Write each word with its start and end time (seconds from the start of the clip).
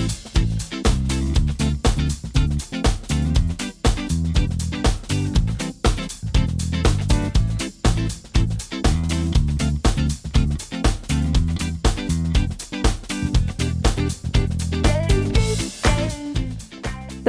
you 0.00 0.39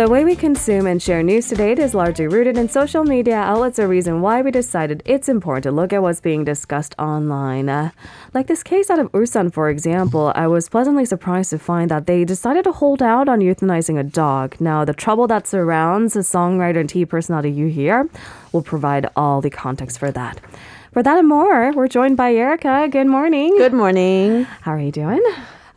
The 0.01 0.09
way 0.09 0.25
we 0.25 0.35
consume 0.35 0.87
and 0.87 0.99
share 0.99 1.21
news 1.21 1.47
today 1.47 1.73
is 1.73 1.93
largely 1.93 2.27
rooted 2.27 2.57
in 2.57 2.69
social 2.69 3.03
media 3.03 3.35
outlets, 3.35 3.77
a 3.77 3.87
reason 3.87 4.19
why 4.19 4.41
we 4.41 4.49
decided 4.49 5.03
it's 5.05 5.29
important 5.29 5.61
to 5.65 5.71
look 5.71 5.93
at 5.93 6.01
what's 6.01 6.19
being 6.19 6.43
discussed 6.43 6.95
online. 6.97 7.69
Uh, 7.69 7.91
like 8.33 8.47
this 8.47 8.63
case 8.63 8.89
out 8.89 8.97
of 8.97 9.11
Ulsan, 9.11 9.53
for 9.53 9.69
example, 9.69 10.31
I 10.33 10.47
was 10.47 10.69
pleasantly 10.69 11.05
surprised 11.05 11.51
to 11.51 11.59
find 11.59 11.91
that 11.91 12.07
they 12.07 12.25
decided 12.25 12.63
to 12.63 12.71
hold 12.71 13.03
out 13.03 13.29
on 13.29 13.41
euthanizing 13.41 13.99
a 13.99 14.03
dog. 14.03 14.59
Now, 14.59 14.83
the 14.85 14.95
trouble 14.95 15.27
that 15.27 15.45
surrounds 15.45 16.15
the 16.15 16.21
songwriter 16.21 16.79
and 16.79 16.89
TV 16.89 17.07
personality 17.07 17.51
Yu 17.51 17.67
here 17.67 18.09
will 18.51 18.63
provide 18.63 19.07
all 19.15 19.39
the 19.39 19.51
context 19.51 19.99
for 19.99 20.09
that. 20.09 20.41
For 20.93 21.03
that 21.03 21.19
and 21.19 21.29
more, 21.29 21.73
we're 21.73 21.87
joined 21.87 22.17
by 22.17 22.33
Erica. 22.33 22.87
Good 22.89 23.05
morning. 23.05 23.55
Good 23.55 23.73
morning. 23.73 24.45
How 24.61 24.71
are 24.71 24.79
you 24.79 24.91
doing? 24.91 25.21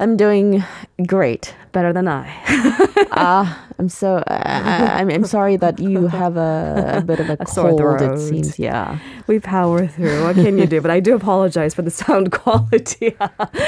I'm 0.01 0.17
doing 0.17 0.65
great. 1.07 1.55
Better 1.73 1.93
than 1.93 2.09
I. 2.09 2.31
Ah, 3.17 3.65
I'm 3.79 3.89
so. 3.89 4.25
I, 4.27 5.01
I'm, 5.01 5.09
I'm 5.09 5.25
sorry 5.25 5.57
that 5.59 5.79
you 5.79 6.09
have 6.09 6.37
a, 6.37 6.95
a 6.97 7.01
bit 7.01 7.21
of 7.21 7.31
a, 7.31 7.35
A 7.41 7.45
cold. 7.45 7.81
It 8.01 8.19
seems. 8.19 8.59
Yeah. 8.59 8.99
We 9.29 9.39
power 9.39 9.87
through. 9.87 10.25
What 10.25 10.35
can 10.35 10.59
you 10.59 10.67
do? 10.67 10.81
But 10.81 10.91
I 10.91 10.99
do 10.99 11.15
apologize 11.15 11.75
for 11.75 11.83
the 11.83 11.93
sound 11.93 12.33
quality. 12.41 13.15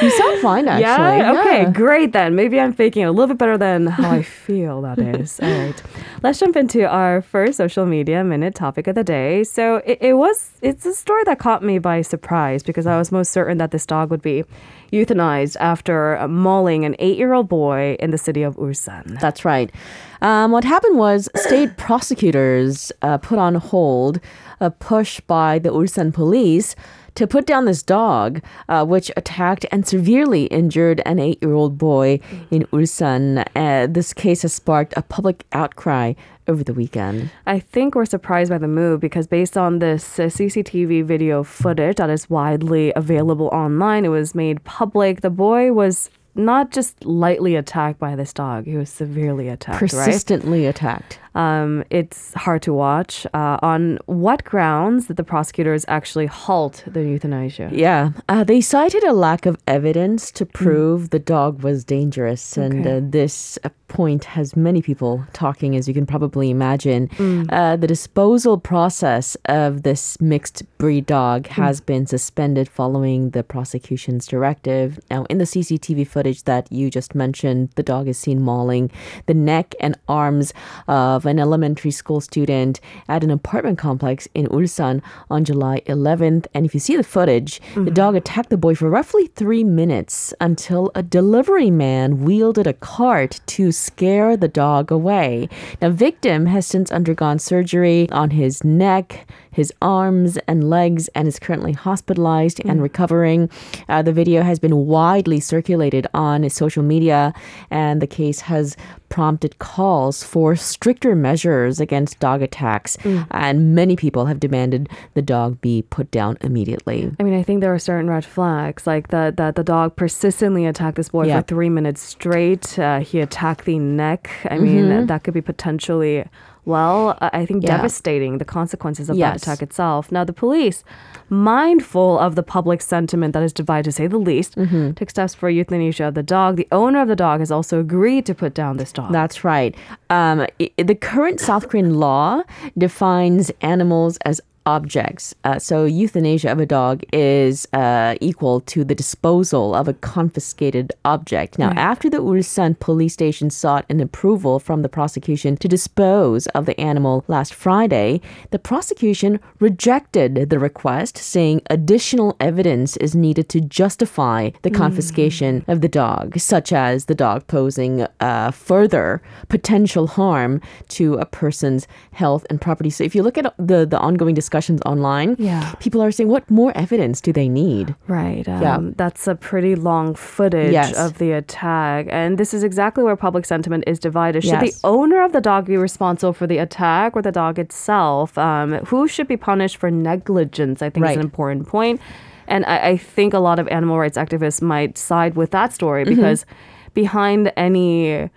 You 0.02 0.11
sound 0.11 0.43
fine, 0.43 0.66
actually. 0.66 0.83
Yeah. 0.83 1.41
Okay. 1.41 1.62
Yeah. 1.62 1.71
Great. 1.71 2.12
Then 2.12 2.35
maybe 2.35 2.59
I'm 2.59 2.73
faking 2.73 3.02
it 3.02 3.07
a 3.07 3.12
little 3.12 3.29
bit 3.29 3.38
better 3.38 3.57
than 3.57 3.87
how 3.87 4.11
I 4.11 4.23
feel. 4.23 4.83
That 4.83 4.99
is. 4.99 5.38
All 5.38 5.49
right. 5.49 5.80
Let's 6.24 6.40
jump 6.40 6.57
into 6.57 6.88
our 6.88 7.23
first 7.23 7.57
social 7.59 7.87
media 7.87 8.24
minute 8.24 8.57
topic 8.57 8.88
of 8.88 8.96
the 8.96 9.05
day. 9.05 9.45
So 9.45 9.77
it, 9.87 9.99
it 10.01 10.15
was. 10.15 10.51
It's 10.61 10.85
a 10.87 10.95
story 10.95 11.23
that 11.24 11.38
caught 11.38 11.63
me 11.63 11.79
by 11.79 12.02
surprise 12.02 12.65
because 12.65 12.87
I 12.87 12.99
was 12.99 13.13
most 13.13 13.30
certain 13.30 13.59
that 13.59 13.71
this 13.71 13.87
dog 13.87 14.11
would 14.11 14.23
be 14.23 14.45
euthanized 14.93 15.57
after 15.61 16.27
mauling 16.29 16.85
an 16.85 16.95
eight-year-old 17.16 17.48
boy 17.48 17.96
in 17.98 18.10
the 18.10 18.18
city 18.18 18.42
of 18.42 18.56
Ulsan. 18.56 19.18
That's 19.20 19.45
right. 19.45 19.72
Um, 20.20 20.52
what 20.52 20.64
happened 20.64 20.98
was 20.98 21.28
state 21.34 21.76
prosecutors 21.76 22.92
uh, 23.02 23.18
put 23.18 23.38
on 23.38 23.54
hold 23.54 24.20
a 24.60 24.70
push 24.70 25.20
by 25.20 25.59
the 25.59 25.70
Ulsan 25.70 26.12
police 26.12 26.76
to 27.14 27.26
put 27.26 27.46
down 27.46 27.64
this 27.64 27.82
dog, 27.82 28.42
uh, 28.68 28.84
which 28.84 29.10
attacked 29.16 29.64
and 29.72 29.87
severely 29.87 30.44
injured 30.46 31.00
an 31.06 31.18
eight 31.18 31.42
year 31.42 31.54
old 31.54 31.78
boy 31.78 32.20
in 32.50 32.64
Ulsan. 32.72 33.44
Uh, 33.56 33.87
this 33.87 34.12
case 34.12 34.42
has 34.42 34.52
sparked 34.52 34.92
a 34.96 35.02
public 35.02 35.44
outcry 35.52 36.12
over 36.48 36.62
the 36.62 36.74
weekend. 36.74 37.30
I 37.46 37.59
think 37.59 37.94
we're 37.94 38.04
surprised 38.04 38.50
by 38.50 38.59
the 38.59 38.68
move 38.68 39.00
because 39.00 39.26
based 39.26 39.56
on 39.56 39.78
this 39.78 40.18
uh, 40.18 40.24
CCTV 40.24 41.04
video 41.04 41.42
footage 41.42 41.96
that 41.96 42.10
is 42.10 42.28
widely 42.28 42.92
available 42.94 43.48
online, 43.48 44.04
it 44.04 44.10
was 44.10 44.34
made 44.34 44.62
public. 44.64 45.22
The 45.22 45.30
boy 45.30 45.72
was 45.72 46.10
not 46.37 46.70
just 46.70 47.04
lightly 47.04 47.56
attacked 47.56 47.98
by 47.98 48.16
this 48.16 48.32
dog; 48.32 48.66
he 48.66 48.76
was 48.76 48.90
severely 48.90 49.48
attacked. 49.48 49.80
Right? 49.82 49.90
Persistently 49.90 50.66
attacked. 50.66 51.18
Um, 51.37 51.84
it's 51.90 52.32
hard 52.34 52.62
to 52.62 52.73
watch. 52.73 53.26
Uh, 53.34 53.59
on 53.62 53.98
what 54.06 54.45
grounds 54.45 55.06
did 55.06 55.16
the 55.16 55.24
prosecutors 55.24 55.84
actually 55.87 56.26
halt 56.26 56.82
the 56.87 57.02
euthanasia? 57.02 57.68
Yeah, 57.73 58.12
uh, 58.28 58.43
they 58.43 58.60
cited 58.60 59.04
a 59.04 59.12
lack 59.12 59.45
of 59.46 59.56
evidence 59.66 60.30
to 60.32 60.46
prove 60.46 61.10
the 61.10 61.18
dog 61.18 61.62
was 61.62 61.84
dangerous, 61.84 62.56
and 62.56 62.87
uh, 62.87 63.01
this 63.02 63.59
uh, 63.65 63.68
point 63.88 64.25
has 64.25 64.56
many 64.56 64.81
people 64.81 65.25
talking, 65.32 65.76
as 65.76 65.87
you 65.87 65.94
can 65.94 66.06
probably 66.06 66.50
imagine. 66.50 67.10
Uh, 67.50 67.76
the 67.76 67.87
disposal 67.87 68.59
process 68.59 69.37
of 69.44 69.82
this 69.82 70.21
mixed 70.21 70.65
breed 70.78 71.06
dog 71.06 71.47
has 71.49 71.81
been 71.81 72.06
suspended 72.06 72.69
following 72.69 73.31
the 73.31 73.43
prosecution's 73.43 74.27
directive. 74.27 74.99
Now, 75.11 75.25
in 75.27 75.38
the 75.38 75.44
CCTV 75.44 76.06
footage 76.06 76.44
that 76.44 76.71
you 76.72 76.91
just 76.91 77.15
mentioned, 77.15 77.71
the 77.75 77.82
dog 77.82 78.09
is 78.09 78.19
seen 78.19 78.41
mauling 78.43 78.91
the 79.27 79.34
neck 79.34 79.75
and 79.81 79.99
arms 80.09 80.53
of 80.88 81.25
an 81.26 81.38
elementary 81.38 81.91
school 81.91 82.20
student 82.20 82.81
at 83.09 83.25
an 83.25 83.31
apartment 83.31 83.78
complex 83.78 84.28
in 84.34 84.47
Ulsan 84.47 85.03
on 85.31 85.44
July 85.44 85.82
11th. 85.87 86.47
And 86.54 86.66
if 86.66 86.75
you 86.75 86.81
see 86.81 86.97
the 86.97 87.04
footage, 87.04 87.60
the 87.75 87.91
dog 87.91 88.16
attacked 88.16 88.50
the 88.50 88.56
boy 88.56 88.75
for 88.75 88.88
roughly 88.88 89.26
three 89.28 89.64
minutes 89.64 90.32
until 90.41 90.91
a 90.94 91.03
delivery 91.03 91.70
man 91.70 92.25
wielded 92.25 92.66
a 92.66 92.72
cart 92.72 93.41
to 93.47 93.72
scare 93.72 94.37
the 94.37 94.48
dog 94.48 94.91
away. 94.91 95.48
Now, 95.81 95.91
victim 95.91 96.47
has 96.47 96.66
since 96.66 96.91
undergone 96.91 97.38
surgery 97.38 98.08
on 98.10 98.31
his 98.31 98.64
neck, 98.64 99.26
his 99.50 99.72
arms 99.81 100.37
and 100.47 100.69
legs, 100.69 101.08
and 101.14 101.26
is 101.26 101.38
currently 101.38 101.72
hospitalized 101.72 102.60
and 102.64 102.82
recovering. 102.82 103.48
Uh, 103.88 104.03
the 104.03 104.12
video 104.12 104.43
has 104.43 104.58
been 104.58 104.87
widely 104.87 105.41
circulated 105.41 106.06
on 106.12 106.48
social 106.50 106.82
media, 106.82 107.32
and 107.70 108.03
the 108.03 108.06
case 108.06 108.41
has 108.41 108.76
prompted 109.09 109.59
calls 109.59 110.22
for 110.22 110.56
stricter 110.56 111.15
measures 111.15 111.81
against 111.81 112.19
dog 112.21 112.43
attacks. 112.43 112.97
And 113.31 113.75
many 113.75 113.97
people 113.97 114.27
have 114.27 114.41
demanded 114.41 114.89
the 115.15 115.22
dog 115.22 115.61
be 115.61 115.83
put 115.83 116.11
down 116.11 116.39
immediately. 116.41 117.11
I 117.19 117.22
mean, 117.22 117.34
I 117.34 117.43
think 117.43 117.61
there 117.61 117.72
are 117.75 117.78
certain 117.78 118.09
red 118.11 118.25
flags, 118.25 118.87
like 118.87 119.09
that 119.09 119.37
that 119.37 119.55
the 119.56 119.65
dog 119.65 119.97
persistently 119.97 120.67
attacked 120.67 120.97
this 120.97 121.09
boy 121.11 121.27
Yeah. 121.27 121.41
for 121.41 121.47
three 121.47 121.69
minutes 121.69 122.00
straight. 122.03 122.78
Uh, 122.78 123.00
he 123.00 123.21
attacked 123.21 123.65
the 123.65 123.78
neck. 123.78 124.31
I 124.50 124.59
mean, 124.59 125.06
that 125.06 125.25
could 125.25 125.34
be 125.34 125.41
potentially, 125.41 126.25
well, 126.66 127.16
I 127.22 127.47
think 127.47 127.62
Yeah. 127.62 127.77
devastating. 127.77 128.38
The 128.38 128.44
consequences 128.44 129.09
of 129.09 129.16
that 129.16 129.37
attack 129.43 129.62
itself. 129.62 130.12
Now, 130.12 130.25
the 130.25 130.32
police, 130.34 130.84
mindful 131.31 132.19
of 132.19 132.34
the 132.34 132.43
public 132.43 132.81
sentiment 132.82 133.32
that 133.34 133.43
is 133.43 133.53
divided, 133.53 133.84
to 133.84 133.93
say 133.93 134.06
the 134.06 134.19
least, 134.19 134.56
took 134.97 135.09
steps 135.10 135.34
for 135.34 135.49
euthanasia 135.49 136.05
of 136.09 136.15
the 136.15 136.22
dog. 136.22 136.56
The 136.56 136.69
owner 136.72 137.00
of 137.03 137.09
the 137.09 137.16
dog 137.16 137.41
has 137.41 137.50
also 137.50 137.81
agreed 137.81 138.26
to 138.26 138.34
put 138.34 138.53
down 138.55 138.76
this 138.76 138.93
dog. 138.93 139.12
That's 139.12 139.44
right. 139.44 139.75
Um, 140.10 140.47
i- 140.60 140.71
the 140.76 140.94
current 140.94 141.41
South 141.41 141.69
Korean 141.69 141.94
law 141.94 142.43
defines 142.76 143.50
animals 143.60 144.19
as 144.25 144.41
objects. 144.66 145.34
Uh, 145.44 145.59
so 145.59 145.84
euthanasia 145.84 146.50
of 146.50 146.59
a 146.59 146.66
dog 146.66 147.03
is 147.12 147.66
uh, 147.72 148.16
equal 148.21 148.60
to 148.60 148.84
the 148.84 148.94
disposal 148.94 149.75
of 149.75 149.88
a 149.88 149.94
confiscated 149.94 150.93
object. 151.04 151.59
Now, 151.59 151.71
after 151.77 152.10
the 152.10 152.19
Ulsan 152.19 152.78
police 152.78 153.15
station 153.15 153.49
sought 153.50 153.87
an 153.88 154.00
approval 154.00 154.59
from 154.59 154.82
the 154.82 154.88
prosecution 154.88 155.56
to 155.59 155.69
dispose 155.69 156.47
of 156.49 156.66
the 156.66 156.78
animal 156.81 157.25
last 157.28 157.55
Friday, 157.55 158.21
the 158.50 158.59
prosecution 158.59 159.41
rejected 159.60 160.50
the 160.50 160.59
request, 160.59 161.16
saying 161.16 161.62
additional 161.71 162.37
evidence 162.41 162.97
is 162.99 163.15
needed 163.15 163.49
to 163.50 163.60
justify 163.60 164.50
the 164.62 164.71
confiscation 164.71 165.65
of 165.69 165.81
the 165.81 165.88
dog, 165.88 166.38
such 166.38 166.72
as 166.72 167.05
the 167.05 167.15
dog 167.15 167.47
posing 167.47 168.06
uh, 168.21 168.50
further 168.50 169.22
potential 169.49 170.06
harm 170.06 170.60
to 170.88 171.15
a 171.15 171.25
person's 171.26 171.87
health 172.12 172.44
and 172.50 172.60
property. 172.60 172.91
So 172.91 173.05
if 173.05 173.15
you 173.15 173.22
look 173.22 173.38
at 173.38 173.55
the, 173.59 173.87
the 173.87 173.99
ongoing 173.99 174.34
discussions 174.56 174.81
online, 174.87 175.37
Yeah. 175.39 175.72
people 175.81 176.03
are 176.03 176.11
saying, 176.11 176.28
what 176.31 176.50
more 176.50 176.72
evidence 176.75 177.21
do 177.21 177.33
they 177.33 177.49
need? 177.49 177.94
Right. 178.09 178.49
Um, 178.49 178.62
Yeah. 178.62 178.78
That's 178.97 179.27
a 179.28 179.34
pretty 179.34 179.75
long 179.75 180.15
footage 180.15 180.72
Yes. 180.72 180.97
of 180.99 181.19
the 181.19 181.33
attack. 181.33 182.06
And 182.11 182.39
this 182.39 182.55
is 182.55 182.62
exactly 182.65 183.05
where 183.05 183.17
public 183.17 183.44
sentiment 183.44 183.84
is 183.87 183.99
divided. 183.99 184.43
Should 184.44 184.62
Yes. 184.62 184.81
the 184.81 184.89
owner 184.89 185.22
of 185.22 185.33
the 185.33 185.41
dog 185.41 185.67
be 185.67 185.77
responsible 185.77 186.33
for 186.33 186.47
the 186.47 186.59
attack 186.59 187.15
or 187.17 187.22
the 187.22 187.33
dog 187.33 187.59
itself? 187.59 188.39
Um, 188.39 188.72
who 188.87 189.06
should 189.09 189.28
be 189.28 189.37
punished 189.37 189.77
for 189.77 189.91
negligence? 189.91 190.83
I 190.83 190.88
think 190.91 191.06
is 191.06 191.17
an 191.17 191.23
important 191.23 191.67
point. 191.69 192.00
And 192.49 192.65
I, 192.65 192.77
I 192.93 192.97
think 192.97 193.34
a 193.34 193.41
lot 193.41 193.59
of 193.59 193.67
animal 193.69 193.99
rights 193.99 194.17
activists 194.17 194.62
might 194.62 194.97
side 194.97 195.34
with 195.37 195.50
that 195.50 195.73
story 195.73 196.05
Mm-hmm. 196.05 196.15
because 196.15 196.47
behind 196.94 197.53
any 197.56 198.31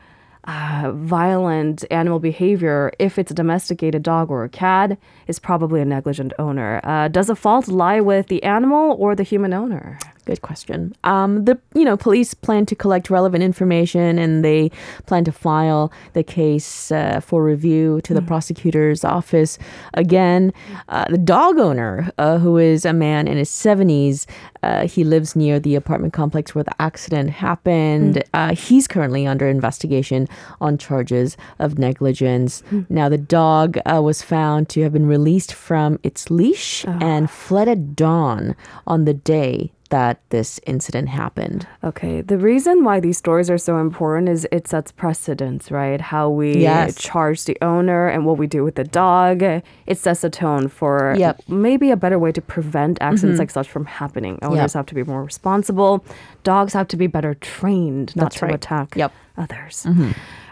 uh, 0.50 0.92
violent 0.94 1.86
animal 1.92 2.20
behavior, 2.20 2.92
if 2.98 3.20
it's 3.20 3.30
a 3.30 3.36
domesticated 3.36 4.02
dog 4.02 4.32
or 4.32 4.44
a 4.44 4.50
cat, 4.50 4.98
is 5.28 5.38
probably 5.38 5.80
a 5.80 5.86
negligent 5.86 6.34
owner. 6.40 6.82
Uh, 6.84 7.08
does 7.08 7.28
the 7.28 7.36
fault 7.36 7.68
lie 7.68 8.02
with 8.02 8.28
the 8.28 8.42
animal 8.42 8.96
or 8.98 9.16
the 9.16 9.24
human 9.24 9.54
owner? 9.54 10.00
Good 10.30 10.44
question. 10.44 10.94
Um, 11.04 11.46
the 11.46 11.58
you 11.74 11.84
know 11.84 11.98
police 11.98 12.36
plan 12.36 12.68
to 12.68 12.76
collect 12.76 13.10
relevant 13.10 13.44
information 13.44 14.20
and 14.20 14.46
they 14.46 14.70
plan 15.08 15.24
to 15.24 15.32
file 15.32 15.92
the 16.14 16.22
case 16.22 16.92
uh, 16.92 17.20
for 17.20 17.44
review 17.44 18.00
to 18.04 18.14
the 18.14 18.22
prosecutor's 18.22 19.04
office. 19.04 19.58
Again, 19.96 20.54
uh, 20.88 21.06
the 21.10 21.18
dog 21.18 21.58
owner, 21.58 22.12
uh, 22.20 22.38
who 22.38 22.60
is 22.60 22.86
a 22.86 22.94
man 22.94 23.28
in 23.28 23.38
his 23.38 23.50
seventies, 23.50 24.28
uh, 24.62 24.86
he 24.86 25.04
lives 25.04 25.36
near 25.36 25.60
the 25.60 25.74
apartment 25.74 26.14
complex 26.14 26.54
where 26.54 26.64
the 26.64 26.80
accident 26.80 27.32
happened. 27.32 28.24
Uh, 28.32 28.54
he's 28.54 28.88
currently 28.88 29.26
under 29.26 29.48
investigation 29.48 30.28
on 30.62 30.78
charges 30.78 31.38
of 31.58 31.80
negligence. 31.80 32.62
Now, 32.88 33.10
the 33.10 33.18
dog 33.18 33.80
uh, 33.84 34.00
was 34.04 34.22
found 34.22 34.70
to 34.70 34.84
have 34.84 34.94
been 34.94 35.08
released 35.08 35.54
from 35.54 35.98
its 36.04 36.30
leash 36.30 36.86
and 36.86 37.32
fled 37.32 37.68
at 37.68 37.96
dawn 37.96 38.56
on 38.86 39.06
the 39.06 39.16
day 39.16 39.72
that 39.90 40.20
this 40.30 40.60
incident 40.68 41.10
happened. 41.10 41.68
Okay. 41.84 42.22
The 42.22 42.38
reason 42.38 42.84
why 42.84 43.00
these 43.00 43.18
stories 43.18 43.50
are 43.50 43.58
so 43.58 43.80
important 43.80 44.30
is 44.30 44.48
it 44.52 44.68
sets 44.68 44.92
precedence, 44.92 45.72
right? 45.72 46.00
How 46.00 46.30
we 46.30 46.58
Yes. 46.60 46.96
charge 46.96 47.46
the 47.46 47.58
owner 47.62 48.08
and 48.08 48.26
what 48.26 48.38
we 48.38 48.46
do 48.48 48.64
with 48.64 48.76
the 48.76 48.84
dog. 48.84 49.42
It 49.42 49.98
sets 49.98 50.24
a 50.24 50.30
tone 50.30 50.68
for 50.68 51.16
Yep. 51.18 51.38
Mm-hmm. 51.40 51.62
maybe 51.62 51.92
a 51.92 51.98
better 51.98 52.20
way 52.20 52.32
to 52.32 52.42
prevent 52.42 53.00
accidents 53.02 53.40
like 53.40 53.50
such 53.50 53.68
from 53.68 53.86
happening. 53.86 54.38
Owners 54.44 54.74
have 54.74 54.86
to 54.88 54.96
be 54.96 55.04
more 55.04 55.24
responsible. 55.24 56.06
Dogs 56.44 56.74
have 56.74 56.88
to 56.90 56.98
be 56.98 57.08
better 57.08 57.34
trained 57.34 58.16
not 58.16 58.26
That's 58.26 58.36
to 58.38 58.46
right. 58.46 58.56
attack 58.56 58.96
Yep. 58.96 59.12
others. 59.38 59.88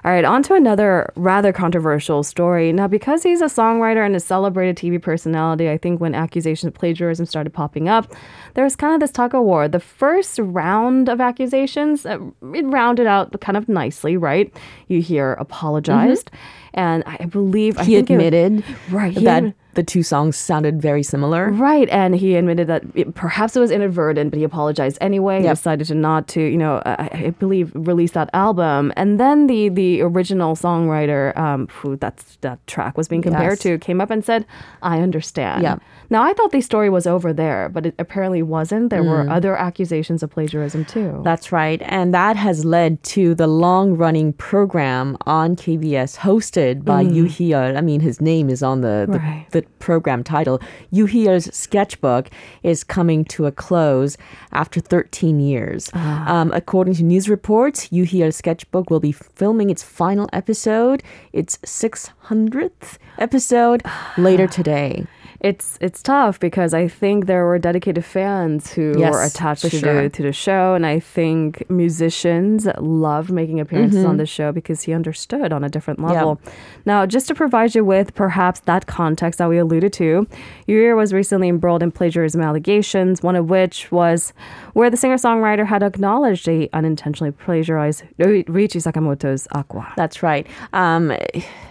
All 0.07 0.13
right, 0.13 0.23
on 0.23 0.41
to 0.43 0.53
another 0.53 1.11
rather 1.17 1.51
controversial 1.51 2.23
story. 2.23 2.71
Now, 2.71 2.87
because 2.87 3.23
he's 3.23 3.41
a 3.41 3.47
songwriter 3.47 4.05
and 4.05 4.15
a 4.15 4.21
celebrated 4.21 4.77
TV 4.77 5.01
personality, 5.01 5.69
I 5.69 5.77
think 5.77 5.99
when 5.99 6.15
accusations 6.15 6.65
of 6.69 6.73
plagiarism 6.75 7.25
started 7.25 7.49
popping 7.49 7.89
up, 7.89 8.13
there 8.53 8.63
was 8.63 8.77
kind 8.77 8.93
of 8.93 9.01
this 9.01 9.11
tug 9.11 9.35
of 9.35 9.43
war. 9.43 9.67
The 9.67 9.81
first 9.81 10.39
round 10.39 11.09
of 11.09 11.19
accusations, 11.19 12.05
uh, 12.05 12.19
it 12.55 12.65
rounded 12.67 13.05
out 13.05 13.37
kind 13.41 13.57
of 13.57 13.67
nicely, 13.67 14.15
right? 14.15 14.49
Yoo 14.87 15.01
Hee-yeol 15.01 15.35
apologized, 15.41 16.31
and 16.73 17.03
I 17.05 17.25
believe 17.25 17.77
I 17.77 17.83
He 17.83 17.97
it- 17.97 18.09
admitted 18.09 18.63
right 18.89 19.11
he 19.11 19.25
that 19.25 19.43
admi- 19.43 19.53
the 19.77 19.83
two 19.93 20.01
songs 20.03 20.35
sounded 20.35 20.81
very 20.81 21.03
similar. 21.03 21.51
Right, 21.51 21.87
and 21.89 22.15
he 22.15 22.35
admitted 22.35 22.65
that 22.67 22.81
it, 22.95 23.13
perhaps 23.13 23.55
it 23.55 23.59
was 23.61 23.71
inadvertent, 23.71 24.31
but 24.31 24.37
he 24.41 24.43
apologized 24.43 24.97
anyway. 24.99 25.37
He 25.43 25.47
decided 25.47 25.85
to 25.87 25.95
not 25.95 26.27
to, 26.33 26.41
you 26.41 26.57
know, 26.57 26.81
I, 26.85 27.09
I 27.27 27.33
believe 27.43 27.71
release 27.75 28.11
that 28.19 28.29
album, 28.33 28.91
and 28.97 29.19
then 29.19 29.47
the 29.47 29.69
the 29.69 30.01
original 30.01 30.55
songwriter, 30.55 31.23
um, 31.37 31.67
who 31.77 31.95
that's 32.03 32.37
that 32.41 32.57
track 32.73 32.97
was 32.97 33.07
being 33.07 33.21
compared 33.21 33.57
Yes. 33.57 33.65
to, 33.65 33.77
came 33.77 33.99
up 34.01 34.09
and 34.15 34.25
said, 34.25 34.45
"I 34.81 34.95
understand." 35.07 35.61
Yep. 35.63 35.77
Now 36.09 36.21
I 36.23 36.33
thought 36.33 36.51
the 36.51 36.61
story 36.61 36.89
was 36.89 37.05
over 37.05 37.29
there, 37.43 37.69
but 37.69 37.85
it 37.85 37.95
apparently 37.99 38.41
wasn't. 38.41 38.89
There 38.89 39.03
Mm. 39.03 39.09
were 39.11 39.23
other 39.37 39.55
accusations 39.69 40.23
of 40.23 40.29
plagiarism 40.31 40.85
too. 40.85 41.21
That's 41.29 41.51
right. 41.51 41.81
And 41.97 42.13
that 42.13 42.35
has 42.47 42.65
led 42.65 42.91
to 43.15 43.35
the 43.35 43.47
long 43.65 43.87
running 44.03 44.33
program 44.33 45.17
on 45.27 45.55
KBS 45.55 46.17
hosted 46.27 46.83
by 46.85 47.01
Yoo 47.01 47.25
Hee-yeol. 47.25 47.77
I 47.77 47.81
mean, 47.81 47.99
his 47.99 48.17
name 48.21 48.49
is 48.49 48.63
on 48.63 48.81
the, 48.81 49.05
the, 49.09 49.19
Mm. 49.19 49.23
Right. 49.31 49.45
the 49.51 49.63
program 49.79 50.23
title. 50.23 50.59
Hee-yeol's 50.91 51.53
sketchbook 51.55 52.29
is 52.63 52.83
coming 52.83 53.25
to 53.25 53.45
a 53.45 53.51
close 53.51 54.17
after 54.51 54.79
13 54.79 55.39
years. 55.39 55.89
Ah. 55.93 56.41
Um, 56.41 56.51
according 56.53 56.95
to 56.95 57.03
news 57.03 57.29
reports, 57.29 57.83
Hee-yeol's 57.83 58.35
sketchbook 58.35 58.89
will 58.89 58.99
be 58.99 59.11
filming 59.11 59.69
its 59.69 59.83
final 59.83 60.29
episode, 60.33 61.03
its 61.33 61.57
600th 61.57 62.97
episode, 63.17 63.83
later 64.17 64.47
today. 64.47 65.05
It's 65.39 65.77
it's 65.81 66.01
tough 66.01 66.39
because 66.39 66.73
I 66.73 66.87
think 66.87 67.27
there 67.27 67.45
were 67.45 67.59
dedicated 67.59 68.03
fans 68.03 68.73
who 68.73 68.95
Yes, 68.97 69.11
were 69.13 69.23
attached 69.23 69.61
to 69.61 69.69
sure. 69.69 70.03
the 70.03 70.09
to 70.09 70.23
the 70.23 70.31
show, 70.33 70.73
and 70.73 70.83
I 70.85 70.99
think 70.99 71.69
musicians 71.69 72.67
loved 72.79 73.29
making 73.31 73.59
appearances 73.59 73.99
Mm-hmm. 73.99 74.09
on 74.09 74.17
the 74.17 74.25
show 74.25 74.51
because 74.51 74.81
he 74.83 74.93
understood 74.93 75.53
on 75.53 75.63
a 75.63 75.69
different 75.69 76.01
level. 76.01 76.39
Now, 76.85 77.05
just 77.05 77.27
to 77.27 77.35
provide 77.35 77.75
you 77.75 77.85
with 77.85 78.15
perhaps 78.15 78.61
that 78.61 78.87
context 78.87 79.37
that 79.37 79.47
we 79.49 79.57
alluded 79.59 79.93
to, 79.93 80.25
Yoo 80.67 80.75
Hee-yeol 80.79 80.95
was 80.97 81.13
recently 81.13 81.49
embroiled 81.49 81.83
in 81.83 81.91
plagiarism 81.91 82.41
allegations, 82.41 83.21
one 83.21 83.35
of 83.35 83.49
which 83.49 83.91
was 83.91 84.33
where 84.73 84.89
the 84.89 84.97
singer 84.97 85.17
songwriter 85.17 85.65
had 85.67 85.83
acknowledged 85.83 86.47
he 86.47 86.69
unintentionally 86.73 87.31
plagiarized 87.31 88.03
Ryuichi 88.17 88.81
Sakamoto's 88.81 89.47
Aqua. 89.51 89.93
That's 89.95 90.23
right. 90.23 90.47
Um, 90.73 91.13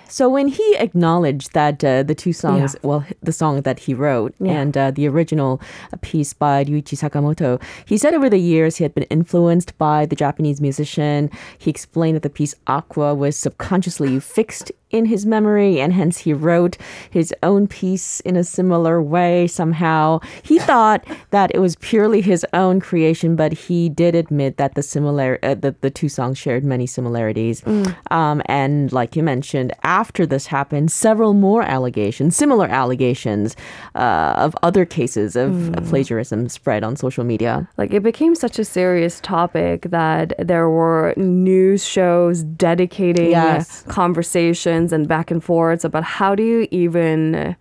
so 0.09 0.29
when 0.29 0.49
he 0.49 0.77
acknowledged 0.79 1.53
that 1.53 1.83
uh, 1.85 2.03
the 2.03 2.15
two 2.15 2.33
songs, 2.33 2.75
Yeah. 2.75 2.89
well, 2.89 3.05
the 3.23 3.33
song 3.33 3.63
that 3.63 3.79
he 3.81 3.95
wrote 3.95 4.35
Yeah. 4.41 4.53
and 4.61 4.77
uh, 4.77 4.91
the 4.91 5.07
original 5.09 5.61
piece 6.01 6.33
by 6.33 6.65
Ryuichi 6.65 6.97
Sakamoto, 6.97 7.61
he 7.87 7.97
said 7.99 8.15
over 8.15 8.29
the 8.31 8.39
years 8.39 8.77
he 8.77 8.85
had 8.85 8.95
been 8.95 9.05
influenced 9.05 9.77
by 9.79 10.07
the 10.07 10.17
Japanese 10.17 10.61
musician. 10.61 11.31
He 11.59 11.71
explained 11.71 12.17
that 12.17 12.23
the 12.23 12.31
piece 12.31 12.55
Aqua 12.67 13.15
was 13.15 13.37
subconsciously 13.37 14.21
fixed 14.37 14.73
in 14.91 15.07
his 15.07 15.27
memory, 15.27 15.81
and 15.81 15.93
hence 15.93 16.19
he 16.19 16.33
wrote 16.33 16.79
his 17.11 17.35
own 17.43 17.67
piece 17.67 18.21
in 18.21 18.37
a 18.37 18.45
similar 18.45 19.03
way 19.03 19.47
somehow. 19.49 20.21
He 20.45 20.59
thought 20.71 21.05
that 21.31 21.51
it 21.53 21.59
was 21.59 21.75
purely 21.77 22.21
his 22.21 22.47
own 22.53 22.79
creation, 22.81 23.35
but 23.35 23.53
he 23.53 23.89
did 23.89 24.15
admit 24.15 24.59
that 24.59 24.75
the 24.77 24.83
similar 24.83 25.41
uh, 25.43 25.57
that 25.57 25.83
the 25.83 25.91
two 25.91 26.09
songs 26.09 26.39
shared 26.39 26.65
many 26.65 26.87
similarities. 26.87 27.65
Um, 28.13 28.43
and 28.47 28.93
like 28.93 29.17
you 29.17 29.25
mentioned, 29.25 29.73
after 30.03 30.23
this 30.27 30.45
happened, 30.59 30.87
several 31.09 31.33
more 31.49 31.63
allegations, 31.77 32.31
similar 32.37 32.67
allegations 32.81 33.49
uh, 34.05 34.45
of 34.47 34.51
other 34.69 34.85
cases 34.99 35.31
of 35.45 35.53
of 35.77 35.83
plagiarism 35.91 36.41
spread 36.59 36.83
on 36.89 36.93
social 37.07 37.25
media. 37.33 37.53
Like 37.81 37.91
it 37.99 38.03
became 38.11 38.35
such 38.47 38.57
a 38.65 38.65
serious 38.79 39.15
topic 39.37 39.79
that 39.99 40.27
there 40.51 40.69
were 40.79 41.15
news 41.17 41.83
shows 41.97 42.37
dedicating 42.69 43.31
Yes. 43.31 43.85
conversations 44.03 44.89
and 44.93 45.03
back 45.15 45.31
and 45.35 45.43
forths 45.51 45.85
about 45.89 46.05
how 46.19 46.31
do 46.41 46.43
you 46.53 46.61
even 46.83 47.57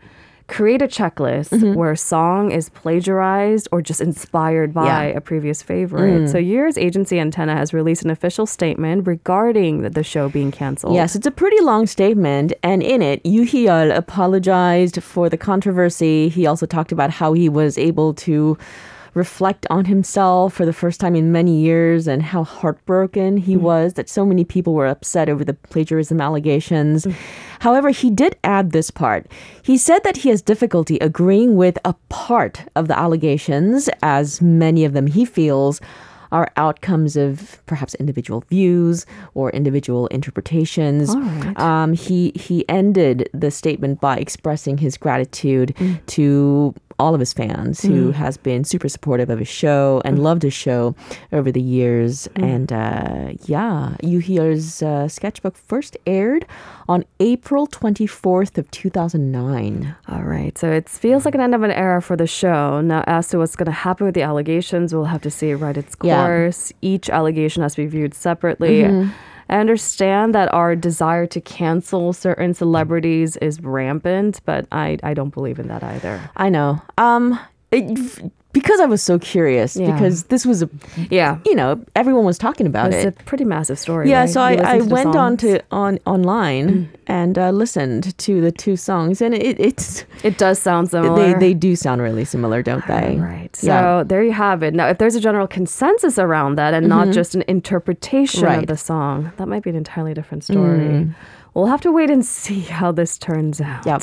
create 0.47 0.81
a 0.81 0.87
checklist 0.87 1.49
Mm-hmm. 1.49 1.73
where 1.73 1.91
a 1.91 1.97
song 1.97 2.51
is 2.51 2.69
plagiarized 2.69 3.67
or 3.71 3.81
just 3.81 3.99
inspired 4.01 4.73
by 4.73 4.85
Yeah. 4.85 5.13
Mm. 5.13 5.17
a 5.17 5.21
previous 5.21 5.63
favorite. 5.63 6.29
So 6.29 6.37
Hee-yeol's 6.39 6.77
agency 6.77 7.19
Antenna 7.19 7.55
has 7.55 7.73
released 7.73 8.03
an 8.05 8.11
official 8.11 8.45
statement 8.45 9.07
regarding 9.07 9.81
the- 9.81 9.89
the 9.89 10.03
show 10.03 10.29
being 10.29 10.51
canceled. 10.51 10.93
Yes, 10.95 11.15
it's 11.15 11.25
a 11.25 11.31
pretty 11.31 11.61
long 11.63 11.87
statement, 11.87 12.53
and 12.61 12.83
in 12.83 13.01
it, 13.01 13.21
Hee-yeol 13.25 13.95
apologized 13.95 15.01
for 15.01 15.29
the 15.29 15.37
controversy. 15.37 16.29
He 16.29 16.45
also 16.45 16.65
talked 16.65 16.91
about 16.91 17.09
how 17.09 17.33
he 17.33 17.49
was 17.49 17.77
able 17.77 18.13
to 18.27 18.57
reflect 19.15 19.65
on 19.69 19.85
himself 19.85 20.53
for 20.53 20.65
the 20.65 20.73
first 20.73 20.99
time 20.99 21.15
in 21.15 21.31
many 21.31 21.55
years 21.61 22.05
and 22.05 22.21
how 22.21 22.43
heartbroken 22.43 23.37
he 23.37 23.55
was 23.55 23.93
that 23.93 24.09
so 24.09 24.25
many 24.25 24.43
people 24.43 24.73
were 24.73 24.87
upset 24.87 25.29
over 25.29 25.43
the 25.45 25.53
plagiarism 25.53 26.19
allegations. 26.19 27.07
However, 27.59 27.89
he 27.89 28.09
did 28.09 28.37
add 28.43 28.71
this 28.71 28.91
part. 28.91 29.27
He 29.61 29.77
said 29.77 30.03
that 30.03 30.17
he 30.17 30.29
has 30.29 30.41
difficulty 30.41 30.97
agreeing 30.99 31.55
with 31.55 31.77
a 31.83 31.95
part 32.09 32.63
of 32.75 32.87
the 32.87 32.97
allegations, 32.97 33.89
as 34.01 34.41
many 34.41 34.85
of 34.85 34.93
them 34.93 35.07
he 35.07 35.25
feels 35.25 35.81
are 36.31 36.51
outcomes 36.57 37.15
of 37.15 37.61
perhaps 37.65 37.95
individual 37.95 38.41
views 38.49 39.05
or 39.33 39.49
individual 39.51 40.07
interpretations. 40.07 41.15
Right. 41.15 41.59
Um, 41.59 41.93
he 41.93 42.31
he 42.35 42.67
ended 42.69 43.29
the 43.33 43.51
statement 43.51 44.01
by 44.01 44.17
expressing 44.17 44.77
his 44.77 44.97
gratitude 44.97 45.75
to 46.07 46.73
all 46.97 47.13
of 47.13 47.19
his 47.19 47.33
fans 47.33 47.81
who 47.81 48.11
has 48.11 48.37
been 48.37 48.63
super 48.63 48.87
supportive 48.87 49.29
of 49.29 49.39
his 49.39 49.49
show 49.49 50.01
and 50.05 50.23
loved 50.23 50.43
his 50.43 50.53
show 50.53 50.95
over 51.33 51.51
the 51.51 51.61
years. 51.61 52.27
And 52.37 52.71
uh, 52.71 53.33
yeah, 53.43 53.97
Hee-yeol's 54.01 54.81
uh, 54.81 55.09
sketchbook 55.09 55.57
first 55.57 55.97
aired 56.07 56.45
on 56.87 57.03
April 57.19 57.67
24th 57.67 58.57
of 58.57 58.71
2009. 58.71 59.95
All 60.07 60.23
right. 60.23 60.57
So 60.57 60.71
it 60.71 60.87
feels 60.87 61.25
like 61.25 61.35
an 61.35 61.41
end 61.41 61.53
of 61.53 61.63
an 61.63 61.71
era 61.71 62.01
for 62.01 62.15
the 62.15 62.27
show. 62.27 62.79
Now, 62.79 63.03
as 63.07 63.27
to 63.29 63.39
what's 63.39 63.57
going 63.57 63.65
to 63.65 63.71
happen 63.71 64.05
with 64.05 64.15
the 64.15 64.21
allegations, 64.21 64.93
we'll 64.93 65.05
have 65.05 65.21
to 65.23 65.31
see 65.31 65.49
it 65.49 65.55
ride 65.57 65.77
its 65.77 65.95
Yeah. 66.01 66.24
Course. 66.27 66.73
Each 66.81 67.09
allegation 67.09 67.61
has 67.63 67.75
to 67.75 67.81
be 67.83 67.87
viewed 67.87 68.13
separately. 68.13 68.85
I 69.47 69.59
understand 69.59 70.33
that 70.33 70.51
our 70.53 70.75
desire 70.75 71.27
to 71.27 71.39
cancel 71.39 72.13
certain 72.13 72.53
celebrities 72.55 73.37
is 73.37 73.61
rampant, 73.61 74.41
but 74.45 74.65
I, 74.71 74.97
I 75.03 75.13
don't 75.13 75.33
believe 75.33 75.59
in 75.59 75.67
that 75.67 75.83
either. 75.83 76.31
I 76.35 76.49
know. 76.49 76.81
Um, 76.97 77.39
it, 77.71 78.31
because 78.65 78.79
I 78.79 78.85
was 78.85 79.01
so 79.03 79.19
curious, 79.19 79.75
Yeah. 79.77 79.91
because 79.93 80.23
this 80.23 80.43
was 80.43 80.63
a, 80.63 80.69
Yeah. 81.11 81.37
you 81.45 81.53
know, 81.53 81.79
everyone 81.95 82.25
was 82.25 82.39
talking 82.39 82.65
about 82.65 82.91
it. 82.93 82.95
It's 82.95 83.05
it. 83.15 83.21
a 83.21 83.23
pretty 83.25 83.45
massive 83.45 83.77
story. 83.77 84.09
Yeah, 84.09 84.21
right? 84.21 84.29
so 84.29 84.39
You 84.47 84.57
I, 84.57 84.77
I 84.77 84.81
went 84.81 85.09
on 85.15 85.37
songs? 85.37 85.43
Mm. 85.43 85.57
to 85.59 85.63
on 85.71 85.99
online 86.07 86.89
and 87.05 87.37
uh, 87.37 87.51
listened 87.51 88.17
to 88.17 88.41
the 88.41 88.51
two 88.51 88.75
songs, 88.75 89.21
and 89.21 89.35
it, 89.35 89.59
it's 89.59 90.05
It 90.23 90.39
does 90.39 90.57
sound 90.57 90.89
similar. 90.89 91.15
they 91.15 91.33
they 91.45 91.53
do 91.53 91.75
sound 91.75 92.01
really 92.01 92.25
similar, 92.25 92.63
don't 92.63 92.85
they? 92.87 93.17
Right. 93.21 93.55
So 93.55 93.67
Yeah. 93.67 94.03
there 94.03 94.23
you 94.23 94.33
have 94.33 94.63
it. 94.63 94.73
Now, 94.73 94.87
if 94.87 94.97
there's 94.97 95.15
a 95.15 95.21
general 95.21 95.47
consensus 95.47 96.17
around 96.17 96.55
that 96.57 96.73
and 96.73 96.87
not 96.89 97.09
just 97.13 97.35
an 97.35 97.43
interpretation 97.47 98.43
of 98.45 98.49
Mm-hmm. 98.49 98.57
Right. 98.59 98.65
Mm. 98.65 98.73
the 98.73 98.77
song, 98.77 99.31
that 99.37 99.47
might 99.47 99.61
be 99.63 99.69
an 99.69 99.75
entirely 99.75 100.13
different 100.15 100.43
story. 100.43 101.07
We'll 101.53 101.67
have 101.75 101.81
to 101.81 101.91
wait 101.91 102.09
and 102.09 102.25
see 102.25 102.61
how 102.79 102.91
this 102.91 103.17
turns 103.17 103.61
out. 103.61 103.85
Yep. 103.85 104.01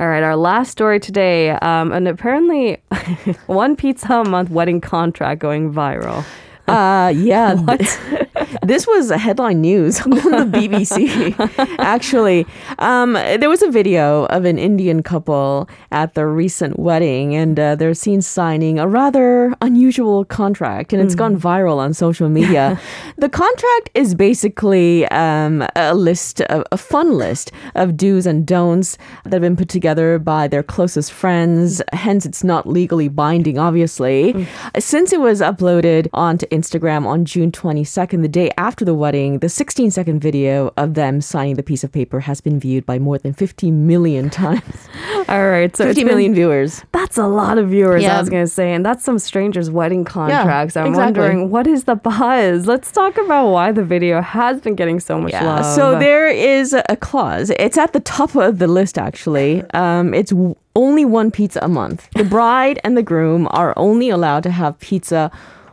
All 0.00 0.06
right, 0.08 0.22
our 0.22 0.36
last 0.36 0.70
story 0.70 1.00
today, 1.00 1.50
um, 1.50 1.90
and 1.90 2.06
apparently 2.06 2.76
one 3.46 3.74
pizza 3.74 4.20
a 4.20 4.24
month 4.24 4.48
wedding 4.48 4.80
contract 4.80 5.40
going 5.40 5.72
viral. 5.72 6.24
Uh, 6.68 7.12
yeah. 7.16 7.56
this 8.62 8.86
was 8.86 9.10
a 9.10 9.18
headline 9.18 9.60
news 9.60 10.00
on 10.06 10.10
the 10.10 10.58
BBC. 10.58 11.34
Actually, 11.78 12.46
um, 12.78 13.12
there 13.14 13.48
was 13.48 13.62
a 13.62 13.70
video 13.70 14.26
of 14.26 14.44
an 14.44 14.58
Indian 14.58 15.02
couple 15.02 15.68
at 15.90 16.14
their 16.14 16.28
recent 16.28 16.78
wedding, 16.78 17.34
and 17.34 17.58
uh, 17.58 17.74
they're 17.74 17.94
seen 17.94 18.22
signing 18.22 18.78
a 18.78 18.86
rather 18.86 19.54
unusual 19.60 20.24
contract, 20.24 20.92
and 20.92 21.02
it's 21.02 21.14
mm. 21.14 21.18
gone 21.18 21.38
viral 21.38 21.78
on 21.78 21.94
social 21.94 22.28
media. 22.28 22.80
the 23.16 23.28
contract 23.28 23.90
is 23.94 24.14
basically 24.14 25.06
um, 25.08 25.66
a 25.76 25.94
list, 25.94 26.40
of, 26.42 26.64
a 26.72 26.76
fun 26.76 27.16
list 27.16 27.52
of 27.74 27.96
do's 27.96 28.26
and 28.26 28.46
don'ts 28.46 28.98
that 29.24 29.32
have 29.32 29.42
been 29.42 29.56
put 29.56 29.68
together 29.68 30.18
by 30.18 30.48
their 30.48 30.62
closest 30.62 31.12
friends. 31.12 31.82
Hence, 31.92 32.26
it's 32.26 32.44
not 32.44 32.66
legally 32.66 33.08
binding, 33.08 33.58
obviously. 33.58 34.32
Mm. 34.32 34.82
Since 34.82 35.12
it 35.12 35.20
was 35.20 35.40
uploaded 35.40 36.08
onto 36.12 36.46
Instagram 36.46 37.06
on 37.06 37.24
June 37.24 37.52
22nd, 37.52 38.22
the 38.28 38.32
day 38.32 38.50
after 38.58 38.84
the 38.84 38.94
wedding, 38.94 39.38
the 39.38 39.48
16 39.48 39.90
second 39.90 40.20
video 40.20 40.70
of 40.76 40.92
them 40.92 41.22
signing 41.22 41.54
the 41.54 41.62
piece 41.62 41.82
of 41.82 41.90
paper 41.90 42.20
has 42.20 42.42
been 42.42 42.60
viewed 42.60 42.84
by 42.84 42.98
more 42.98 43.16
than 43.16 43.32
50 43.32 43.70
million 43.70 44.28
times. 44.44 44.88
All 45.28 45.48
right. 45.48 45.74
So 45.74 45.86
50 45.86 46.04
million 46.04 46.32
been, 46.32 46.42
viewers. 46.42 46.84
That's 46.92 47.16
a 47.16 47.26
lot 47.26 47.56
of 47.56 47.70
viewers, 47.70 48.02
yeah. 48.02 48.16
I 48.16 48.20
was 48.20 48.28
going 48.28 48.44
to 48.44 48.50
say. 48.50 48.74
And 48.74 48.84
that's 48.84 49.02
some 49.02 49.18
stranger's 49.18 49.70
wedding 49.70 50.04
contracts. 50.04 50.76
Yeah, 50.76 50.82
I'm 50.82 50.88
exactly. 50.88 51.22
wondering, 51.22 51.50
what 51.50 51.66
is 51.66 51.84
the 51.84 51.94
buzz? 51.94 52.66
Let's 52.66 52.92
talk 52.92 53.16
about 53.16 53.48
why 53.48 53.72
the 53.72 53.84
video 53.84 54.20
has 54.20 54.60
been 54.60 54.74
getting 54.74 55.00
so 55.00 55.18
much 55.18 55.32
yeah. 55.32 55.44
love. 55.44 55.64
So 55.64 55.98
there 55.98 56.28
is 56.28 56.74
a 56.74 56.96
clause. 56.96 57.50
It's 57.58 57.78
at 57.78 57.94
the 57.94 58.00
top 58.00 58.34
of 58.36 58.58
the 58.58 58.66
list, 58.68 58.98
actually. 58.98 59.62
Um, 59.70 60.12
it's 60.12 60.34
only 60.76 61.06
one 61.06 61.30
pizza 61.30 61.60
a 61.62 61.68
month. 61.68 62.10
The 62.14 62.24
bride 62.24 62.78
and 62.84 62.94
the 62.94 63.02
groom 63.02 63.48
are 63.52 63.72
only 63.78 64.10
allowed 64.10 64.42
to 64.42 64.50
have 64.50 64.78
pizza 64.80 65.30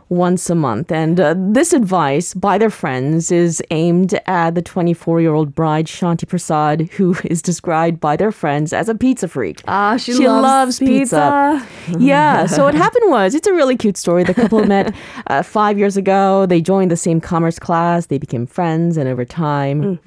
once 0.08 0.48
a 0.48 0.54
month. 0.54 0.92
And 0.92 1.18
uh, 1.18 1.34
this 1.36 1.72
advice 1.72 2.34
by 2.34 2.58
their 2.58 2.70
friends 2.70 3.32
is 3.32 3.62
aimed 3.70 4.18
at 4.26 4.54
the 4.54 4.62
24 4.62 5.20
year 5.20 5.34
old 5.34 5.54
bride, 5.54 5.86
Shanti 5.86 6.28
Prasad, 6.28 6.88
who 6.92 7.16
is 7.24 7.42
described 7.42 8.00
by 8.00 8.16
their 8.16 8.32
friends 8.32 8.72
as 8.72 8.88
a 8.88 8.94
pizza 8.94 9.28
freak. 9.28 9.62
Ah, 9.66 9.96
she, 9.96 10.12
she 10.12 10.28
loves, 10.28 10.42
loves 10.42 10.78
pizza. 10.78 11.62
pizza. 11.84 11.98
yeah. 12.04 12.46
So 12.46 12.64
what 12.64 12.74
happened 12.74 13.10
was, 13.10 13.34
it's 13.34 13.46
a 13.46 13.52
really 13.52 13.76
cute 13.76 13.96
story. 13.96 14.24
The 14.24 14.34
couple 14.34 14.64
met 14.66 14.94
uh, 15.26 15.42
five 15.42 15.78
years 15.78 15.96
ago. 15.96 16.46
They 16.46 16.60
joined 16.60 16.90
the 16.90 16.96
same 16.96 17.20
commerce 17.20 17.58
class. 17.58 18.06
They 18.06 18.18
became 18.18 18.46
friends. 18.46 18.96
And 18.96 19.08
over 19.08 19.24
time, 19.24 19.82
mm 19.82 19.98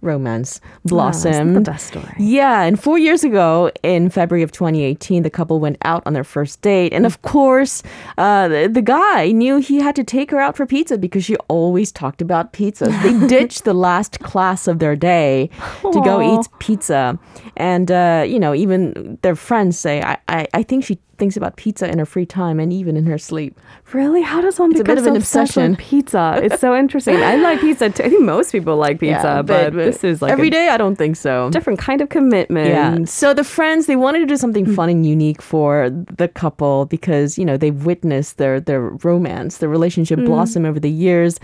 romance 0.00 0.60
blossomed. 0.84 1.56
Oh, 1.56 1.60
the 1.60 1.70
best 1.70 1.88
story. 1.88 2.14
Yeah, 2.18 2.62
and 2.62 2.80
four 2.80 2.98
years 2.98 3.24
ago, 3.24 3.70
in 3.82 4.10
February 4.10 4.42
of 4.42 4.52
2018, 4.52 5.22
the 5.22 5.30
couple 5.30 5.60
went 5.60 5.78
out 5.82 6.02
on 6.06 6.12
their 6.12 6.24
first 6.24 6.62
date, 6.62 6.92
and 6.92 7.06
of 7.06 7.22
course, 7.22 7.82
uh, 8.16 8.48
the, 8.48 8.68
the, 8.68 8.82
guy 8.82 9.32
knew 9.32 9.58
he 9.58 9.80
had 9.80 9.94
to 9.96 10.04
take 10.04 10.30
her 10.30 10.40
out 10.40 10.56
for 10.56 10.64
pizza 10.66 10.96
because 10.96 11.24
she 11.24 11.36
always 11.48 11.92
talked 11.92 12.22
about 12.22 12.52
pizza. 12.52 12.86
They 13.02 13.26
ditched 13.26 13.64
the 13.64 13.74
last 13.74 14.20
class 14.20 14.68
of 14.68 14.78
their 14.78 14.96
day 14.96 15.50
to 15.82 16.00
go 16.04 16.38
eat 16.40 16.46
pizza, 16.58 17.18
and 17.56 17.90
uh, 17.90 18.24
you 18.26 18.38
know, 18.38 18.54
even 18.54 19.18
their 19.22 19.36
friends 19.36 19.78
say, 19.78 20.02
"I, 20.02 20.18
I, 20.28 20.46
I 20.54 20.62
think 20.62 20.84
she 20.84 20.98
thinks 21.18 21.36
about 21.36 21.56
pizza 21.56 21.88
in 21.90 21.98
her 21.98 22.06
free 22.06 22.24
time 22.24 22.60
and 22.60 22.72
even 22.72 22.96
in 22.96 23.06
her 23.06 23.18
sleep. 23.18 23.58
Really? 23.92 24.22
How 24.22 24.40
does 24.40 24.58
one 24.58 24.70
it's 24.70 24.80
become 24.80 24.92
a 24.92 24.96
bit 24.96 25.04
so 25.04 25.10
of 25.10 25.14
an 25.14 25.16
obsession? 25.16 25.76
pizza? 25.76 26.40
It's 26.48 26.60
so 26.60 26.74
interesting. 26.74 27.16
I 27.16 27.36
like 27.36 27.60
pizza 27.60 27.90
too. 27.90 28.04
I 28.04 28.08
think 28.08 28.22
most 28.22 28.52
people 28.52 28.76
like 28.76 29.00
pizza, 29.00 29.22
yeah, 29.22 29.42
but, 29.42 29.72
but, 29.72 29.74
this 29.74 30.04
is 30.04 30.22
like 30.22 30.32
every 30.32 30.50
day. 30.50 30.68
I 30.68 30.76
don't 30.76 30.96
think 30.96 31.16
so. 31.16 31.50
Different 31.50 31.78
kind 31.78 32.00
of 32.00 32.08
commitment. 32.08 32.68
Yeah. 32.68 33.04
So 33.04 33.34
the 33.34 33.44
friends 33.44 33.86
they 33.86 33.96
wanted 33.96 34.20
to 34.20 34.26
do 34.26 34.36
something 34.36 34.66
mm. 34.66 34.74
fun 34.74 34.88
and 34.88 35.04
unique 35.04 35.42
for 35.42 35.90
the 35.90 36.28
couple 36.28 36.86
because 36.86 37.38
you 37.38 37.44
know 37.44 37.56
they've 37.56 37.84
witnessed 37.84 38.38
their 38.38 38.60
their 38.60 38.80
romance, 38.80 39.58
their 39.58 39.68
relationship 39.68 40.20
mm. 40.20 40.26
blossom 40.26 40.64
over 40.64 40.80
the 40.80 40.90
years. 40.90 41.40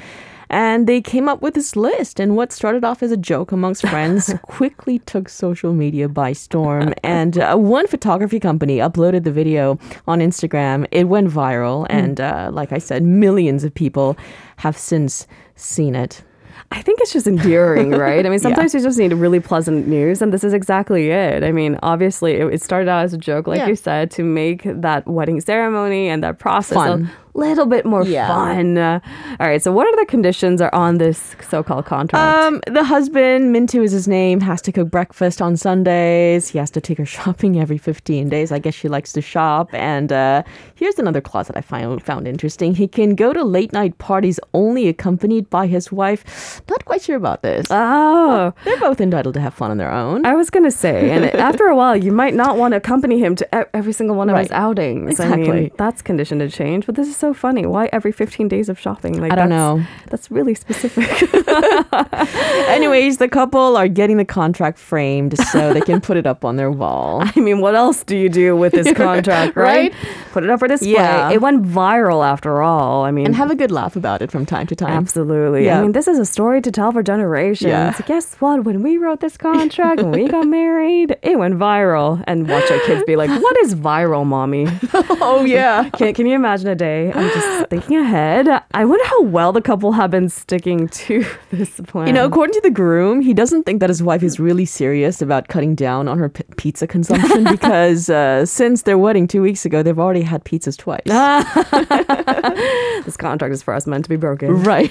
And 0.55 0.87
they 0.87 1.01
came 1.01 1.29
up 1.29 1.43
with 1.43 1.55
this 1.55 1.75
list. 1.75 2.21
And 2.21 2.37
what 2.37 2.53
started 2.53 2.85
off 2.85 3.03
as 3.03 3.11
a 3.11 3.17
joke 3.17 3.51
amongst 3.51 3.85
friends 3.89 4.33
quickly 4.43 5.01
took 5.01 5.29
social 5.29 5.73
media 5.73 6.09
by 6.09 6.33
storm. 6.33 6.95
And 7.03 7.39
uh, 7.39 7.57
one 7.57 7.87
photography 7.87 8.39
company 8.41 8.79
uploaded 8.79 9.25
the 9.25 9.33
video 9.33 9.79
on 10.07 10.21
Instagram. 10.21 10.87
It 10.91 11.05
went 11.05 11.29
viral. 11.29 11.87
Hmm. 11.87 11.99
And 11.99 12.21
uh, 12.21 12.51
like 12.53 12.73
I 12.73 12.79
said, 12.79 13.03
millions 13.03 13.65
of 13.65 13.75
people 13.75 14.17
have 14.59 14.79
since 14.79 15.27
seen 15.57 15.97
it. 15.97 16.23
I 16.71 16.83
think 16.83 17.01
it's 17.01 17.13
just 17.13 17.27
endearing, 17.27 17.91
right? 18.07 18.25
I 18.25 18.29
mean, 18.29 18.39
sometimes 18.39 18.75
yeah. 18.75 18.81
you 18.81 18.87
just 18.87 18.99
need 18.99 19.13
really 19.13 19.41
pleasant 19.41 19.89
news, 19.89 20.23
and 20.23 20.33
this 20.33 20.45
is 20.45 20.55
exactly 20.55 21.11
it. 21.11 21.43
I 21.43 21.53
mean, 21.53 21.79
obviously, 21.83 22.35
it, 22.35 22.47
it 22.55 22.63
started 22.63 22.89
out 22.89 23.05
as 23.05 23.13
a 23.13 23.19
joke, 23.19 23.47
like 23.47 23.59
yeah. 23.59 23.67
you 23.67 23.77
said, 23.77 24.11
to 24.13 24.23
make 24.23 24.63
that 24.65 25.07
wedding 25.07 25.41
ceremony 25.41 26.09
and 26.09 26.23
that 26.23 26.39
process 26.39 26.77
Fun 26.77 27.11
little 27.35 27.67
bit 27.67 27.85
more 27.85 28.05
yeah. 28.05 28.29
fun. 28.29 28.79
Uh, 28.79 29.01
all 29.41 29.49
right. 29.49 29.63
So, 29.63 29.73
what 29.73 29.93
other 29.93 30.05
conditions 30.05 30.61
are 30.61 30.75
on 30.75 30.99
this 30.99 31.37
so-called 31.49 31.87
contract? 31.87 32.43
Um, 32.45 32.61
the 32.73 32.85
husband, 32.85 33.55
Mintu 33.55 33.83
is 33.83 33.93
his 33.93 34.09
name, 34.09 34.41
has 34.41 34.63
to 34.63 34.73
cook 34.73 34.91
breakfast 34.91 35.43
on 35.43 35.57
Sundays. 35.57 36.49
He 36.49 36.59
has 36.59 36.71
to 36.73 36.81
take 36.81 36.99
her 36.99 37.07
shopping 37.17 37.61
every 37.61 37.79
15 37.79 38.29
days. 38.29 38.53
I 38.53 38.59
guess 38.59 38.75
she 38.75 38.89
likes 38.89 39.13
to 39.13 39.21
shop. 39.21 39.73
And 39.73 40.13
uh, 40.13 40.43
here's 40.75 40.99
another 40.99 41.21
clause 41.21 41.49
that 41.49 41.57
I 41.57 41.61
find 41.61 42.03
found 42.03 42.29
interesting. 42.29 42.75
He 42.75 42.89
can 42.89 43.15
go 43.15 43.33
to 43.33 43.45
late 43.45 43.73
night 43.73 43.99
parties 43.99 44.39
only 44.53 44.89
accompanied 44.89 45.51
by 45.51 45.67
his 45.67 45.91
wife. 45.93 46.61
Not 46.69 46.85
quite 46.85 47.03
sure 47.03 47.17
about 47.17 47.43
this. 47.43 47.67
Oh, 47.71 48.53
they're 48.65 48.81
both 48.81 49.01
entitled 49.01 49.35
to 49.35 49.41
have 49.41 49.55
fun 49.55 49.71
on 49.71 49.79
their 49.79 49.91
own. 49.91 50.25
I 50.25 50.35
was 50.35 50.51
gonna 50.51 50.71
say, 50.71 51.11
and 51.11 51.25
after 51.35 51.67
a 51.67 51.77
while, 51.77 51.97
you 51.97 52.13
might 52.13 52.35
not 52.35 52.57
want 52.57 52.73
to 52.73 52.77
accompany 52.77 53.19
him 53.19 53.35
to 53.37 53.77
every 53.77 53.93
single 53.93 54.17
one 54.17 54.29
of 54.29 54.35
right. 54.35 54.43
his 54.43 54.53
outings. 54.53 55.13
Exactly. 55.13 55.51
I 55.51 55.53
mean, 55.53 55.71
that's 55.77 56.03
conditioned 56.03 56.41
to 56.41 56.49
change. 56.49 56.87
But 56.87 56.95
this 56.95 57.09
is 57.09 57.17
so 57.25 57.33
funny. 57.33 57.65
Why 57.65 57.89
every 57.91 58.13
15 58.13 58.49
days 58.49 58.69
of 58.69 58.79
shopping? 58.79 59.19
Like 59.19 59.33
I 59.33 59.35
don't 59.35 59.49
know. 59.49 59.83
That's 60.11 60.31
really 60.31 60.55
specific. 60.55 61.09
Anyways, 62.69 63.17
the 63.17 63.29
couple 63.31 63.79
are 63.79 63.89
getting 63.89 64.19
the 64.19 64.27
contract 64.27 64.79
framed 64.79 65.39
so 65.51 65.73
they 65.73 65.81
can 65.81 66.03
put 66.03 66.19
it 66.19 66.27
up 66.27 66.45
on 66.45 66.57
their 66.57 66.71
wall. 66.71 67.23
I 67.37 67.41
mean, 67.41 67.61
what 67.61 67.75
else 67.75 68.05
do 68.05 68.15
you 68.15 68.29
do 68.29 68.55
with 68.55 68.75
this 68.75 68.93
contract, 69.05 69.57
right? 69.57 69.91
right? 69.91 69.95
Put 70.33 70.45
it 70.45 70.51
up 70.51 70.59
for 70.59 70.69
display. 70.69 70.91
Yeah. 70.91 71.31
It 71.31 71.41
went 71.41 71.65
viral 71.65 72.23
after 72.23 72.61
all. 72.61 73.05
I 73.05 73.11
mean, 73.11 73.25
and 73.25 73.35
have 73.37 73.51
a 73.51 73.55
good 73.55 73.71
laugh 73.71 73.97
about 73.97 74.21
it 74.21 74.31
from 74.31 74.45
time 74.45 74.67
to 74.67 74.77
time. 74.77 74.91
Absolutely. 74.91 75.65
Yeah. 75.65 75.79
I 75.79 75.83
mean, 75.83 75.93
this 75.93 76.07
is 76.07 76.19
a 76.19 76.27
story 76.27 76.61
to 76.61 76.71
tell 76.71 76.93
for 76.93 77.03
generations. 77.03 77.71
Yeah. 77.71 77.99
Guess 78.05 78.35
what? 78.35 78.65
When 78.65 78.83
we 78.83 78.99
wrote 78.99 79.21
this 79.21 79.39
contract, 79.39 80.03
when 80.03 80.11
we 80.11 80.29
got 80.29 80.47
married, 80.47 81.17
it 81.23 81.39
went 81.39 81.55
viral. 81.55 82.23
And 82.27 82.47
watch 82.51 82.71
our 82.71 82.81
kids 82.81 83.03
be 83.07 83.17
like, 83.17 83.31
"What 83.31 83.57
is 83.65 83.75
viral, 83.75 84.27
mommy?" 84.27 84.67
oh 84.93 85.45
yeah. 85.47 85.89
Can, 85.91 86.13
can 86.13 86.27
you 86.27 86.35
imagine 86.35 86.69
a 86.69 86.75
day? 86.75 87.13
I'm 87.15 87.31
just 87.31 87.71
thinking 87.71 87.97
ahead. 87.97 88.49
I 88.73 88.85
wonder 88.85 89.05
how 89.07 89.23
well 89.23 89.53
the 89.53 89.63
couple 89.63 89.93
have 89.93 90.11
been 90.11 90.29
sticking 90.29 90.89
to 90.89 91.25
this 91.51 91.81
plan. 91.87 92.09
You 92.09 92.13
know, 92.13 92.27
according 92.27 92.55
to 92.55 92.61
the 92.63 92.71
groom, 92.71 93.21
he 93.21 93.33
doesn't 93.33 93.65
think 93.65 93.81
that 93.81 93.89
his 93.89 94.03
wife 94.03 94.23
is 94.23 94.41
really 94.41 94.65
serious 94.65 95.23
about 95.23 95.49
cutting 95.49 95.75
down 95.75 96.09
on 96.09 96.19
her 96.19 96.29
p- 96.29 96.45
pizza 96.57 96.87
consumption 96.87 97.45
because 97.51 98.11
uh, 98.11 98.45
since 98.45 98.83
their 98.83 98.99
wedding 98.99 99.29
two 99.29 99.43
weeks 99.43 99.65
ago, 99.65 99.83
they've 99.83 99.99
already 99.99 100.23
had 100.23 100.45
pizzas 100.45 100.77
twice. 100.77 101.03
this 103.05 103.17
contract 103.17 103.55
is 103.55 103.63
for 103.63 103.75
us 103.75 103.87
meant 103.87 104.05
to 104.05 104.09
be 104.09 104.17
broken. 104.17 104.63
Right. 104.63 104.91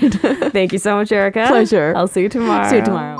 Thank 0.52 0.74
you 0.74 0.80
so 0.80 0.96
much, 0.96 1.12
Erica. 1.12 1.46
Pleasure. 1.48 1.94
I'll 1.96 2.08
see 2.08 2.22
you 2.22 2.30
tomorrow. 2.30 2.70
See 2.70 2.78
you 2.78 2.84
tomorrow. 2.84 3.20